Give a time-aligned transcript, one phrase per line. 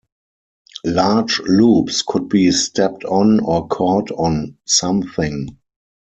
[0.83, 5.59] Large loops could be stepped on or caught on something.